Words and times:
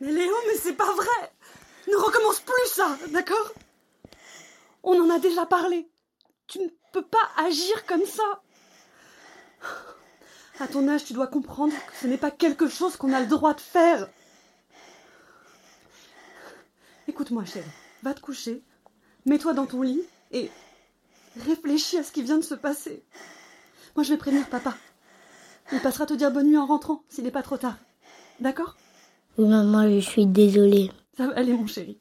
Mais 0.00 0.12
Léo, 0.12 0.34
mais 0.46 0.56
c'est 0.56 0.74
pas 0.74 0.92
vrai 0.92 1.32
Ne 1.88 1.96
recommence 1.96 2.40
plus 2.40 2.68
ça, 2.72 2.96
d'accord? 3.08 3.52
On 4.82 5.00
en 5.00 5.10
a 5.10 5.18
déjà 5.18 5.44
parlé. 5.46 5.90
Tu 6.46 6.60
ne 6.60 6.68
peux 6.92 7.04
pas 7.04 7.28
agir 7.36 7.84
comme 7.86 8.04
ça. 8.04 8.42
À 10.60 10.66
ton 10.66 10.88
âge, 10.88 11.04
tu 11.04 11.12
dois 11.12 11.26
comprendre 11.26 11.72
que 11.72 11.96
ce 12.00 12.06
n'est 12.06 12.18
pas 12.18 12.30
quelque 12.30 12.68
chose 12.68 12.96
qu'on 12.96 13.12
a 13.12 13.20
le 13.20 13.26
droit 13.26 13.54
de 13.54 13.60
faire. 13.60 14.08
Écoute-moi, 17.06 17.44
chérie. 17.44 17.66
Va 18.02 18.14
te 18.14 18.20
coucher. 18.20 18.62
Mets-toi 19.26 19.52
dans 19.52 19.66
ton 19.66 19.82
lit 19.82 20.02
et 20.30 20.50
réfléchis 21.44 21.98
à 21.98 22.02
ce 22.02 22.12
qui 22.12 22.22
vient 22.22 22.38
de 22.38 22.44
se 22.44 22.54
passer. 22.54 23.04
Moi, 23.94 24.04
je 24.04 24.12
vais 24.12 24.18
prévenir 24.18 24.48
papa. 24.48 24.74
Il 25.72 25.80
passera 25.80 26.06
te 26.06 26.14
dire 26.14 26.30
bonne 26.30 26.46
nuit 26.46 26.56
en 26.56 26.66
rentrant, 26.66 27.02
s'il 27.08 27.24
n'est 27.24 27.30
pas 27.30 27.42
trop 27.42 27.56
tard. 27.56 27.76
D'accord? 28.40 28.76
Oui, 29.38 29.46
maman, 29.46 29.88
je 29.88 30.00
suis 30.00 30.26
désolée. 30.26 30.90
Ça 31.16 31.28
va 31.28 31.34
aller, 31.34 31.52
mon 31.52 31.64
chéri. 31.68 31.96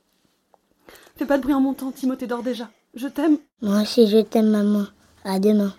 Fais 1.18 1.28
pas 1.28 1.38
de 1.38 1.44
bruit 1.44 1.54
en 1.54 1.62
montant, 1.62 1.92
Timothée 1.92 2.26
dort 2.26 2.42
déjà. 2.42 2.72
Je 2.96 3.08
t'aime. 3.08 3.38
Moi 3.62 3.82
aussi, 3.84 4.08
je 4.08 4.18
t'aime, 4.18 4.50
maman. 4.50 4.88
À 5.24 5.40
demain. 5.40 5.72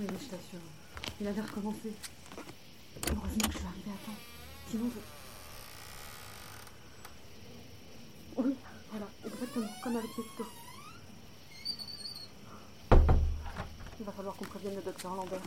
Oui, 0.00 0.06
mais 0.06 0.18
je 0.20 0.28
t'assure. 0.30 0.58
Il 1.20 1.26
avait 1.26 1.42
recommencé. 1.42 1.92
Heureusement 3.08 3.48
que 3.48 3.52
je 3.52 3.58
suis 3.58 3.66
arrivée 3.66 3.90
à 3.90 4.06
temps. 4.06 4.16
Sinon, 4.70 4.84
je... 4.94 5.17
Il 9.90 9.94
va 14.04 14.12
falloir 14.12 14.34
qu'on 14.36 14.44
prévienne 14.44 14.74
le 14.76 14.82
docteur 14.82 15.14
Lambert. 15.14 15.40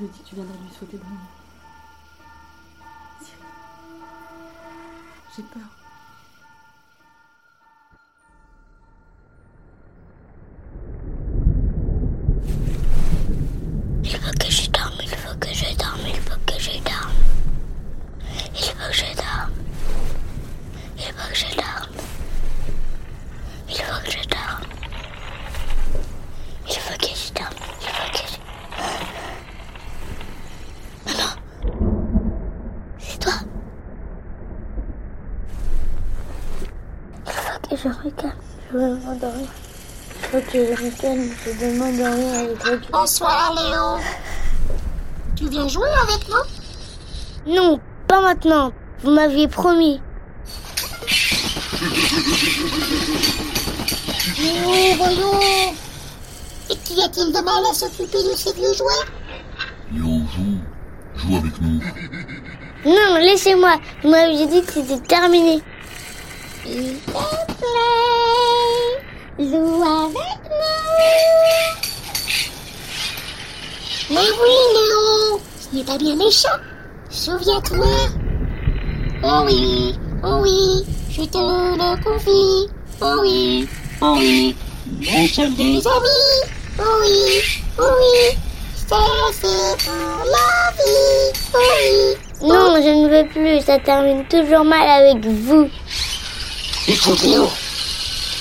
Je 0.00 0.06
dit 0.06 0.18
que 0.18 0.28
tu 0.28 0.34
viendrais 0.34 0.56
lui 0.58 0.64
nuit. 0.64 0.72
Cyril, 3.22 3.44
j'ai 5.36 5.42
peur. 5.44 5.62
Il 14.04 14.10
faut 14.18 14.32
que 14.38 14.50
je 14.50 14.70
dorme, 14.70 14.92
il 15.00 15.08
faut 15.08 15.38
que 15.38 15.48
je 15.54 15.74
dorme, 15.76 16.00
il 16.06 16.20
faut 16.20 16.36
que 16.46 16.58
je 16.58 16.70
dorme. 16.82 17.12
Il 18.54 18.62
faut 18.62 18.74
que 18.76 18.92
je 18.92 19.04
dorme. 19.16 19.52
Il 20.98 21.02
faut 21.04 21.28
que 21.28 21.34
je 21.34 21.46
dorme. 21.56 21.88
Il 23.68 23.74
faut 23.76 24.00
que 24.04 24.10
je 24.10 24.28
dorme. 24.28 24.64
Il 26.68 26.74
faut 26.76 26.98
que 26.98 27.06
je 27.16 27.32
dorme. 27.32 27.54
Il 27.80 27.88
faut 27.88 28.10
que 28.12 28.18
je... 28.28 28.38
Maman 31.06 31.30
C'est 32.98 33.18
toi 33.18 33.32
Il 37.26 37.32
faut 37.32 37.68
que 37.68 37.71
je 37.82 37.88
regarde. 37.88 38.36
Je 38.72 38.78
m'endormir. 38.78 39.48
Il 40.16 40.26
faut 40.26 40.52
que 40.52 40.52
je 40.52 40.82
regarde. 40.82 41.28
Je 41.44 41.50
veux 41.50 41.78
m'endormir 41.78 42.34
avec 42.34 42.58
toi. 42.58 43.00
Bonsoir 43.00 43.54
Léo. 43.54 43.98
Tu 45.36 45.48
viens 45.48 45.66
jouer 45.68 45.88
avec 46.02 46.28
nous 46.28 47.54
Non, 47.54 47.80
pas 48.06 48.20
maintenant. 48.20 48.72
Vous 49.02 49.10
m'aviez 49.10 49.48
promis. 49.48 50.00
Oh, 54.64 54.94
voyons 54.96 55.40
Et 56.70 56.76
qu'y 56.76 57.02
a-t-il 57.02 57.32
de 57.32 57.40
mal 57.40 57.64
à 57.70 57.74
s'occuper 57.74 58.22
de 58.22 58.36
ces 58.36 58.52
vieux 58.52 58.72
jouets? 58.74 59.06
Léo, 59.92 60.20
joue. 60.36 60.58
Joue 61.16 61.36
avec 61.36 61.60
nous. 61.60 61.80
Non, 62.84 63.16
laissez-moi. 63.18 63.76
Vous 64.02 64.10
m'aviez 64.10 64.46
dit 64.46 64.62
que 64.62 64.72
c'était 64.72 65.00
terminé. 65.00 65.60
S'il 66.64 66.96
te 67.00 67.10
plaît, 67.58 69.00
joue 69.38 69.82
avec 69.82 70.40
nous. 70.48 70.92
Mais 74.10 74.30
oui, 74.40 74.56
Léo, 74.74 75.40
ce 75.58 75.76
n'est 75.76 75.84
pas 75.84 75.98
bien 75.98 76.14
méchant. 76.14 76.58
Souviens-toi. 77.10 77.86
Oh 79.24 79.42
oui, 79.46 79.94
oh 80.22 80.38
oui, 80.42 80.84
je 81.10 81.22
te 81.22 81.38
le 81.38 82.04
confie. 82.04 82.70
Oh 83.00 83.18
oui, 83.22 83.68
oh 84.00 84.14
oui, 84.16 84.54
nous 84.86 85.28
sommes 85.28 85.54
des 85.54 85.86
amis. 85.86 86.42
Oh 86.78 86.82
oui, 87.00 87.42
oh 87.78 87.92
oui, 87.98 88.38
c'est 88.74 88.88
pour 88.88 88.98
vie. 90.78 91.32
Oh 91.54 91.58
oui. 91.58 92.48
Non, 92.48 92.76
je 92.76 92.88
ne 92.88 93.08
veux 93.08 93.28
plus. 93.28 93.60
Ça 93.64 93.78
termine 93.78 94.24
toujours 94.26 94.64
mal 94.64 94.88
avec 94.88 95.24
vous. 95.24 95.68
Écoute 96.88 97.22
Léo, 97.22 97.48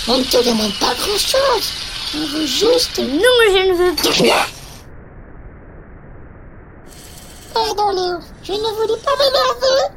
on 0.07 0.17
ne 0.17 0.23
te 0.23 0.43
demande 0.43 0.73
pas 0.79 0.95
grand-chose. 0.95 1.73
On 2.15 2.25
veut 2.25 2.45
juste... 2.47 2.97
Non, 2.97 3.05
je 3.07 3.69
ne 3.69 3.73
veux. 3.75 3.95
Tais-toi 3.95 4.35
Pardon 7.53 7.91
Léo, 7.91 8.17
je 8.43 8.53
ne 8.53 8.57
voulais 8.57 8.99
pas 9.05 9.11
m'énerver. 9.17 9.95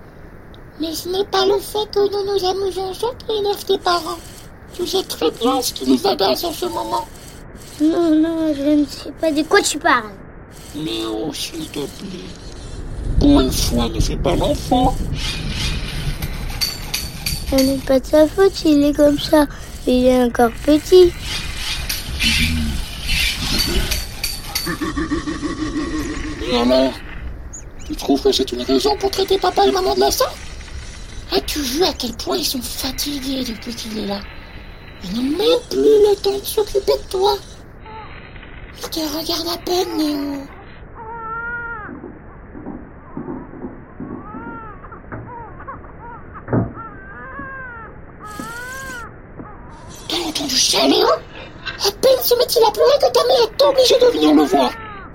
Mais 0.79 0.95
ce 0.95 1.09
n'est 1.09 1.25
pas 1.25 1.47
le 1.47 1.59
fait 1.59 1.91
que 1.91 2.01
nous 2.01 2.33
nous 2.33 2.45
amusons 2.45 3.15
qui 3.27 3.35
énerve 3.35 3.65
tes 3.65 3.79
parents? 3.79 4.19
Tu 4.77 4.87
sais 4.87 5.03
très 5.05 5.31
bien 5.31 5.63
ce 5.63 5.73
qui 5.73 5.87
les 5.87 6.07
agace 6.07 6.45
en 6.45 6.53
ce 6.53 6.67
moment. 6.67 7.07
Non, 7.81 8.11
non, 8.11 8.55
je 8.55 8.63
ne 8.63 8.85
sais 8.85 9.13
pas 9.21 9.33
de 9.33 9.43
quoi 9.43 9.63
tu 9.63 9.79
parles. 9.79 10.13
Léo, 10.75 11.33
s'il 11.33 11.67
te 11.69 11.79
plaît. 11.79 12.29
Encore 13.23 13.41
une 13.41 13.53
fois, 13.53 13.89
ne 13.89 14.01
fais 14.01 14.17
pas 14.17 14.37
l'enfant. 14.37 14.95
Ce 17.57 17.63
n'est 17.63 17.79
pas 17.79 18.01
de 18.01 18.07
sa 18.07 18.27
faute 18.27 18.53
s'il 18.53 18.83
est 18.83 18.93
comme 18.93 19.17
ça. 19.17 19.47
Il 19.87 20.07
est 20.07 20.25
encore 20.25 20.51
petit. 20.67 21.13
Et 26.51 26.57
alors 26.57 26.93
Tu 27.87 27.95
trouves 27.95 28.23
que 28.23 28.33
c'est 28.33 28.51
une 28.51 28.63
raison 28.63 28.97
pour 28.97 29.11
traiter 29.13 29.39
papa 29.39 29.67
et 29.67 29.71
maman 29.71 29.95
de 29.95 30.01
la 30.01 30.11
sorte? 30.11 30.37
As-tu 31.31 31.61
vu 31.61 31.85
à 31.85 31.93
quel 31.93 32.17
point 32.17 32.37
ils 32.37 32.45
sont 32.45 32.61
fatigués 32.61 33.45
depuis 33.45 33.73
qu'il 33.73 33.99
est 33.99 34.07
là? 34.07 34.21
Ils 35.05 35.15
n'ont 35.15 35.39
même 35.39 35.61
plus 35.71 35.79
le 35.79 36.17
temps 36.21 36.37
de 36.37 36.45
s'occuper 36.45 36.81
de 36.81 37.09
toi. 37.09 37.37
Ils 38.83 38.91
te 38.91 38.99
regardent 38.99 39.55
à 39.55 39.59
peine, 39.59 39.97
Néo. 39.97 40.47
T'as 50.09 50.49
Léo 50.83 51.07
À 51.09 51.91
peine 52.01 52.23
se 52.23 52.35
met-il 52.35 52.63
à 52.65 52.71
pleurer 52.71 52.99
que 53.01 53.13
ta 53.13 53.25
mère 53.27 53.43
est 53.43 53.63
obligée 53.63 53.99
de 54.01 54.07
venir 54.07 54.35
le 54.35 54.43
voir. 54.43 54.71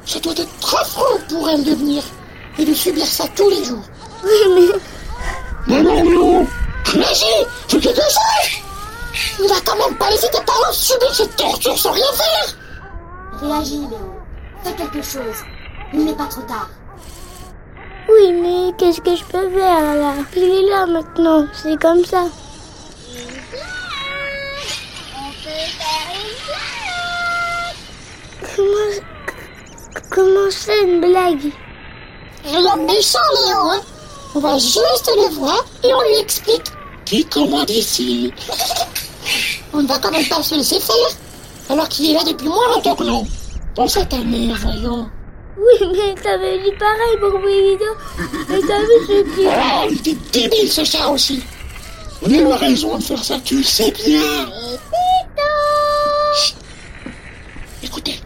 Ça 0.06 0.20
doit 0.20 0.34
être 0.34 0.76
affreux 0.82 1.20
pour 1.30 1.50
elle 1.50 1.64
de 1.64 1.72
venir 1.76 2.04
et 2.58 2.66
de 2.66 2.74
subir 2.74 3.06
ça 3.06 3.26
tous 3.36 3.50
les 3.50 3.64
jours. 3.64 3.84
Oui, 4.24 4.32
mais 4.56 5.76
Mais 5.76 5.84
non, 5.84 6.04
Léo 6.04 6.48
Réagis 6.86 7.26
Fais 7.68 7.80
quelque 7.80 8.02
chose 8.02 8.18
Il 9.40 9.48
va 9.48 9.56
quand 9.66 9.76
même 9.76 9.96
pas 9.98 10.10
laisser 10.10 10.30
tes 10.30 10.42
parents 10.44 10.72
subir 10.74 11.14
cette 11.14 11.36
torture 11.36 11.78
sans 11.78 11.92
rien 11.92 12.06
faire 12.14 12.56
Réagis, 13.42 13.78
Léo. 13.90 14.16
Fais 14.64 14.74
quelque 14.74 15.02
chose. 15.02 15.44
Il 15.94 16.06
n'est 16.06 16.14
pas 16.16 16.26
trop 16.26 16.42
tard. 16.42 16.70
oui, 18.10 18.32
mais 18.34 18.74
qu'est-ce 18.78 19.02
que 19.02 19.16
je 19.16 19.24
peux 19.24 19.50
faire 19.52 19.96
là? 19.96 20.14
Il 20.36 20.44
est 20.44 20.70
là 20.70 20.86
maintenant. 20.86 21.46
C'est 21.54 21.80
comme 21.80 22.04
ça. 22.06 22.26
Comment 30.50 30.52
c'est 30.52 30.84
une 30.84 31.00
blague 31.00 31.52
Rien 32.46 32.78
de 32.78 32.82
méchant, 32.86 33.20
Léo, 33.46 33.60
hein 33.72 33.82
On 34.36 34.40
va 34.40 34.58
juste 34.58 35.12
le 35.16 35.36
voir 35.36 35.66
et 35.84 35.94
on 35.94 36.02
lui 36.02 36.18
explique 36.20 36.64
qui 37.06 37.26
commande 37.26 37.70
ici. 37.70 38.32
On 39.74 39.82
ne 39.82 39.88
va 39.88 40.00
quand 40.00 40.12
même 40.12 40.28
pas 40.28 40.42
se 40.42 40.56
laisser 40.56 40.80
faire, 40.80 40.96
alors 41.70 41.88
qu'il 41.90 42.12
est 42.12 42.14
là 42.14 42.22
depuis 42.26 42.48
moins 42.48 42.68
longtemps 42.76 42.96
que 42.96 43.04
nous. 43.04 43.28
Pense 43.76 43.98
à 43.98 44.06
ta 44.06 44.18
mère, 44.18 44.56
voyons. 44.62 45.10
Oui, 45.58 45.88
mais 45.92 46.16
t'avais 46.22 46.60
dit 46.60 46.72
pareil 46.80 47.18
pour 47.20 47.40
Brigido. 47.40 47.86
Et 48.52 48.62
t'as 48.68 48.80
vu 48.80 48.96
ce 49.08 49.36
qui... 49.36 49.48
Oh, 49.48 49.88
il 49.90 49.98
était 49.98 50.18
débile 50.32 50.72
ce 50.72 50.84
chat 50.84 51.08
aussi. 51.10 51.44
On 52.22 52.30
a 52.30 52.34
eu 52.34 52.46
raison 52.46 52.98
de 52.98 53.04
faire 53.04 53.24
ça, 53.24 53.40
tu 53.44 53.58
le 53.58 53.64
sais 53.64 53.92
bien. 53.92 54.22
Chut. 56.36 56.56
Écoutez. 57.84 58.20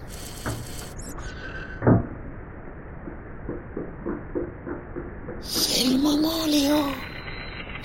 C'est 5.46 5.84
le 5.86 5.98
moment, 5.98 6.46
Léo. 6.48 6.78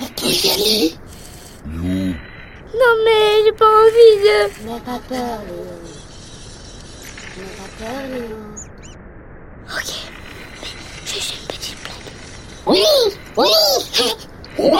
On 0.01 0.07
peut 0.07 0.29
y 0.29 0.51
aller. 0.51 0.95
Léo, 1.67 2.15
Non, 2.73 2.95
mais 3.05 3.45
j'ai 3.45 3.53
pas 3.53 3.67
de... 4.39 4.69
N'aie 4.69 4.81
pas 4.81 5.01
peur, 5.09 5.41
Léo. 5.47 5.65
N'aie 7.37 7.55
pas 7.57 7.71
peur, 7.79 8.03
Léo. 8.13 8.39
Ok, 9.71 9.91
mais 10.63 10.69
juste 11.07 11.35
une 11.41 11.47
petite 11.47 11.77
blague. 11.83 12.13
Oui, 12.67 12.83
oui. 13.37 13.49
Ouais, 14.59 14.71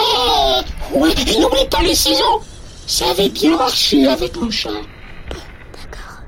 ouais. 0.99 1.13
N'oublie 1.39 1.67
pas 1.69 1.81
les 1.81 1.95
ciseaux. 1.95 2.41
Ça 2.87 3.09
avait 3.11 3.29
bien 3.29 3.55
marché 3.55 4.07
avec 4.07 4.35
le 4.35 4.49
chat. 4.49 4.69
D'accord. 4.69 6.23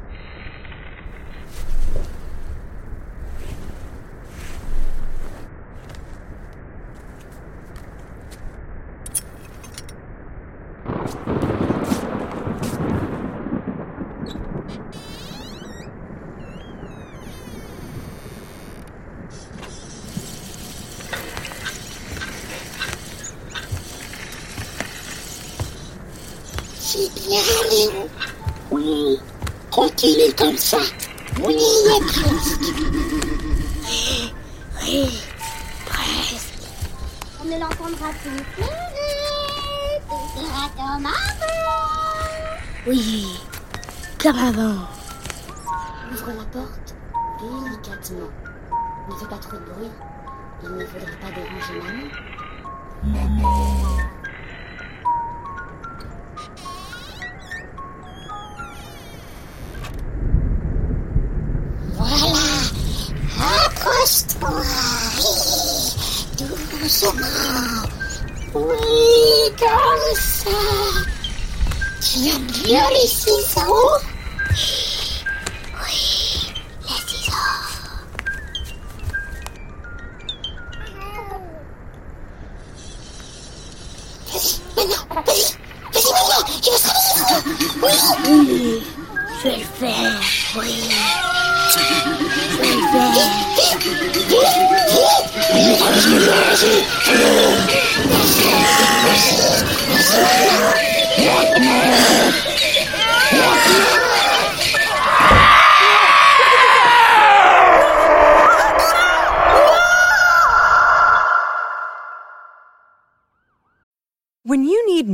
C'est 26.83 27.09
bien, 27.15 27.39
Léo. 27.69 28.09
Oui, 28.69 29.19
quand 30.01 30.07
il 30.07 30.19
est 30.19 30.37
comme 30.37 30.57
ça. 30.57 30.79
Oui, 31.43 31.57
presque. 32.07 32.61
Oui, 34.83 35.21
presque. 35.85 36.63
On 37.39 37.45
ne 37.45 37.51
l'entendra 37.51 38.09
plus 38.21 38.43
pleurer. 38.55 38.71
Tout 40.09 40.41
sera 40.41 40.69
comme 40.75 41.05
avant. 41.05 41.15
Oui, 42.87 43.27
comme 44.17 44.37
avant. 44.37 44.87
Ouvre 46.11 46.27
la 46.27 46.45
porte 46.51 46.95
délicatement. 47.39 48.31
Ne 49.07 49.15
fais 49.15 49.27
pas 49.27 49.37
trop 49.37 49.57
de 49.57 49.65
bruit. 49.65 49.91
Il 50.63 50.69
ne 50.69 50.85
faudrait 50.85 51.19
pas 51.21 51.31
déranger 51.31 51.79
maman. 51.83 52.07
Voilà. 53.03 54.10
Oui, 67.03 67.11
comme 69.57 70.15
ça. 70.15 70.51
Tu 71.99 72.27
aimes 72.27 72.45
bien 72.63 72.87
les 72.91 73.07
ciseaux 73.07 73.89
Oui, 75.81 76.53
les 76.83 77.01
ciseaux. 77.07 77.31
Vas-y, 84.31 84.61
maintenant, 84.75 85.05
vas-y. 85.09 85.57
Vas-y, 85.93 86.11
maintenant, 86.13 86.41
il 86.47 86.69
va 86.69 86.77
se 86.77 86.89
réveiller. 87.33 87.65
Oui. 87.81 87.93
Oui, 88.29 88.83
je 89.39 89.49
vais 89.49 89.57
le 89.57 89.65
faire. 89.79 90.21
Oui. 90.55 90.71
Je 91.71 92.59
le 92.59 92.81
faire. 92.91 93.50
What? 103.41 103.90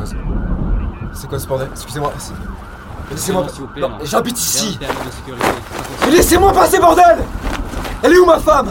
Quoi 0.00 0.06
ça 0.06 0.16
C'est 1.14 1.28
quoi 1.28 1.38
ce 1.38 1.46
bordel? 1.46 1.68
Excusez-moi. 1.72 2.12
Laissez-moi. 3.10 3.46
Non, 3.76 3.88
non. 3.88 3.98
J'habite 4.04 4.38
ici. 4.38 4.78
Mais 6.06 6.10
laissez-moi 6.12 6.52
passer, 6.52 6.78
bordel 6.78 7.18
Elle 8.02 8.12
est 8.12 8.18
où 8.18 8.24
ma 8.24 8.38
femme? 8.38 8.70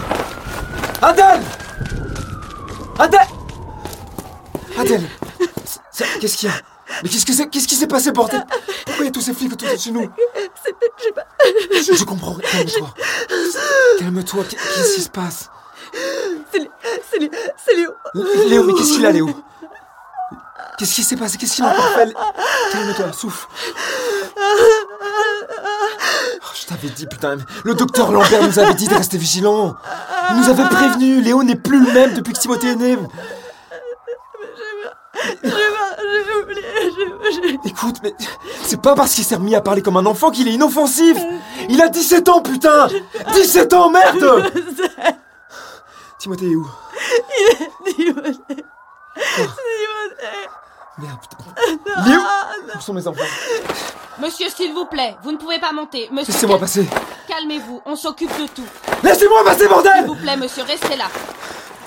Adèle 1.01 1.41
Adèle 2.97 3.19
Adèle 4.77 5.09
Qu'est-ce 6.19 6.37
qu'il 6.37 6.49
y 6.49 6.51
a? 6.51 6.55
Mais 7.03 7.09
qu'est-ce 7.09 7.25
que 7.25 7.33
c'est 7.33 7.47
Qu'est-ce 7.49 7.67
qui 7.67 7.75
s'est 7.75 7.87
passé, 7.87 8.11
bordel? 8.11 8.43
Pourquoi 8.85 9.05
il 9.05 9.05
y 9.05 9.09
a 9.09 9.11
tous 9.11 9.21
ces 9.21 9.33
flics 9.33 9.53
autour 9.53 9.69
de 9.69 9.77
chez 9.77 9.91
nous? 9.91 10.09
J'ai 11.03 11.11
pas. 11.11 11.25
Je, 11.73 11.93
je 11.93 12.03
comprends. 12.03 12.35
Calme-toi. 12.35 12.93
Calme-toi. 13.99 14.43
Qu'est-ce 14.49 14.95
qui 14.95 15.01
se 15.01 15.09
passe? 15.09 15.49
C'est 16.51 17.19
Léo. 17.75 17.91
Léo, 18.47 18.63
mais 18.63 18.73
qu'est-ce 18.73 18.93
qu'il 18.93 19.05
a, 19.05 19.11
Léo? 19.11 19.29
Qu'est-ce 20.79 20.95
qui 20.95 21.03
s'est 21.03 21.17
passé? 21.17 21.37
Qu'est-ce 21.37 21.55
qu'il 21.55 21.65
a 21.65 21.67
encore 21.73 21.89
fait? 21.89 22.13
Calme-toi, 22.71 23.11
souffle. 23.13 23.47
Oh, 26.41 26.53
je 26.55 26.65
t'avais 26.67 26.87
dit, 26.89 27.05
putain. 27.05 27.37
Le 27.65 27.73
docteur 27.73 28.11
Lambert 28.13 28.43
nous 28.43 28.57
avait 28.59 28.73
dit 28.75 28.87
de 28.87 28.95
rester 28.95 29.17
vigilant. 29.17 29.75
Il 30.31 30.37
nous 30.37 30.49
avait 30.49 30.63
prévenu. 30.69 31.21
Léo 31.21 31.43
n'est 31.43 31.55
plus 31.57 31.85
le 31.85 31.91
même 31.91 32.13
depuis 32.13 32.31
que 32.33 32.39
Timothée 32.39 32.69
est 32.69 32.75
né. 32.75 32.97
J'ai 35.43 36.41
oublié. 36.41 36.61
j'ai- 36.95 37.31
j'ai- 37.49 37.59
Écoute, 37.65 37.97
mais 38.03 38.13
c'est 38.63 38.81
pas 38.81 38.95
parce 38.95 39.13
qu'il 39.13 39.25
s'est 39.25 39.35
remis 39.35 39.55
à 39.55 39.61
parler 39.61 39.81
comme 39.81 39.97
un 39.97 40.05
enfant 40.05 40.31
qu'il 40.31 40.47
est 40.47 40.53
inoffensif. 40.53 41.17
Il 41.67 41.81
a 41.81 41.89
17 41.89 42.29
ans, 42.29 42.41
putain 42.41 42.87
17 43.33 43.73
ans, 43.73 43.89
merde 43.89 44.51
Timothée 46.17 46.51
est 46.51 46.55
où? 46.55 46.67
Il 47.27 47.45
est 47.51 47.93
Timothée. 47.95 48.31
Timothée. 49.35 50.47
Merde, 51.01 51.19
putain. 51.21 52.05
Léo 52.09 52.19
Où 52.75 52.81
sont 52.81 52.93
mes 52.93 53.07
enfants 53.07 53.23
Monsieur, 54.19 54.49
s'il 54.49 54.73
vous 54.73 54.85
plaît, 54.85 55.15
vous 55.23 55.31
ne 55.31 55.37
pouvez 55.37 55.59
pas 55.59 55.71
monter. 55.71 56.09
Monsieur, 56.11 56.33
Laissez-moi 56.33 56.59
passer. 56.59 56.85
Calmez-vous, 57.27 57.81
on 57.85 57.95
s'occupe 57.95 58.35
de 58.37 58.47
tout. 58.47 58.65
Laissez-moi 59.03 59.43
passer, 59.45 59.59
S'il 59.61 59.69
bordel 59.69 60.05
vous 60.05 60.15
plaît, 60.15 60.35
monsieur, 60.35 60.63
restez 60.63 60.97
là. 60.97 61.05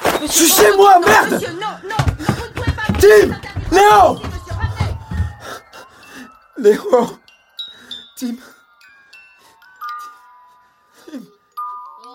Je 0.04 0.22
Monsieur, 0.22 0.46
suis 0.46 0.62
on 0.62 0.64
chez 0.70 0.76
moi, 0.76 0.98
non, 0.98 1.06
merde 1.06 1.30
monsieur, 1.32 1.52
non, 1.52 1.60
non, 1.60 1.88
non, 1.90 1.96
vous 2.18 2.42
ne 2.42 2.48
pouvez 2.54 2.72
pas 2.72 2.92
monter. 2.92 3.28
Tim 3.28 3.76
Léo 3.76 4.18
Léo 6.58 7.18
Tim 8.16 8.34
Tim 11.06 11.18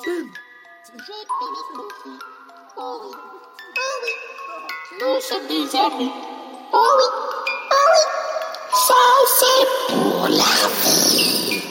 Tim 0.04 0.28
Je 0.96 1.04
te 1.04 1.46
le 1.46 1.78
confie. 1.78 2.20
Oh 2.78 3.02
oui. 3.04 3.16
Oh 3.78 3.96
oui. 4.04 5.22
Sommes 5.22 5.48
des 5.48 5.76
amis. 5.76 6.12
Oh 6.74 6.88
oui. 6.98 7.04
Oh 7.72 7.76
oui. 7.94 8.02
Ça, 8.74 8.94
c'est 9.40 9.94
pour 9.94 10.28
la 10.30 10.68
vie. 10.84 11.62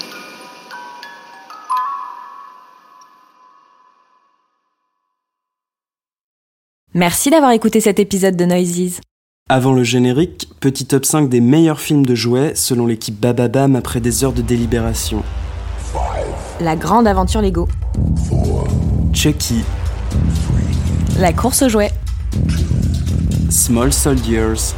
Merci 6.95 7.31
d'avoir 7.31 7.51
écouté 7.53 7.81
cet 7.81 7.99
épisode 7.99 8.37
de 8.37 8.45
Noises. 8.47 9.01
Avant 9.49 9.73
le 9.73 9.85
générique, 9.85 10.49
petit 10.61 10.87
top 10.87 11.05
5 11.05 11.29
des 11.29 11.41
meilleurs 11.41 11.79
films 11.79 12.05
de 12.07 12.15
jouets 12.15 12.55
selon 12.55 12.87
l'équipe 12.87 13.15
Bababam 13.21 13.77
après 13.77 14.01
des 14.01 14.25
heures 14.25 14.33
de 14.33 14.43
délibération. 14.43 15.23
La 16.61 16.75
grande 16.75 17.07
aventure 17.07 17.43
Lego. 17.43 17.69
Chucky, 19.13 19.63
La 21.19 21.33
course 21.33 21.63
aux 21.63 21.69
jouets. 21.69 21.93
Small 23.51 23.93
Soldiers, 23.93 24.75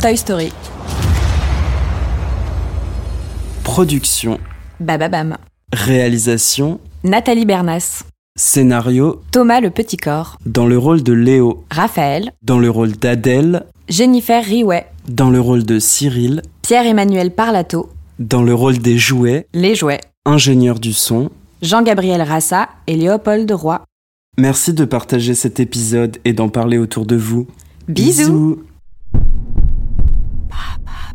Toy 0.00 0.16
Story. 0.16 0.50
production, 3.62 4.38
Bababam. 4.80 5.36
réalisation, 5.72 6.80
Nathalie 7.02 7.44
Bernas. 7.44 8.04
scénario, 8.36 9.20
Thomas 9.30 9.60
le 9.60 9.70
Petit 9.70 9.96
Corps. 9.98 10.36
dans 10.46 10.66
le 10.66 10.78
rôle 10.78 11.02
de 11.02 11.12
Léo, 11.12 11.64
Raphaël. 11.70 12.32
dans 12.42 12.58
le 12.58 12.70
rôle 12.70 12.92
d'Adèle, 12.92 13.66
Jennifer 13.88 14.42
Riouet. 14.42 14.86
dans 15.08 15.28
le 15.30 15.40
rôle 15.40 15.64
de 15.64 15.78
Cyril, 15.78 16.40
Pierre-Emmanuel 16.62 17.30
Parlato. 17.30 17.90
dans 18.18 18.42
le 18.42 18.54
rôle 18.54 18.78
des 18.78 18.96
jouets, 18.96 19.46
Les 19.52 19.74
jouets. 19.74 20.00
ingénieur 20.24 20.78
du 20.78 20.92
son. 20.94 21.30
Jean-Gabriel 21.62 22.22
Rassa 22.22 22.68
et 22.86 22.96
Léopold 22.96 23.50
Roy. 23.52 23.82
Merci 24.38 24.72
de 24.72 24.84
partager 24.84 25.34
cet 25.34 25.60
épisode 25.60 26.18
et 26.24 26.32
d'en 26.32 26.48
parler 26.48 26.78
autour 26.78 27.04
de 27.06 27.16
vous. 27.16 27.46
Bisous. 27.88 28.24
Bisous. 28.32 28.62
Papa. 30.64 31.13